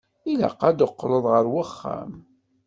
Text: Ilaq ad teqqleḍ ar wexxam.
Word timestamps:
Ilaq 0.31 0.59
ad 0.69 0.77
teqqleḍ 0.79 1.25
ar 1.37 1.45
wexxam. 1.53 2.11